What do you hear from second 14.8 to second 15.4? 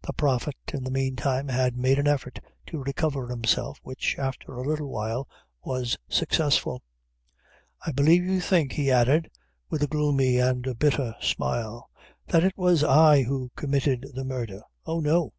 oh no!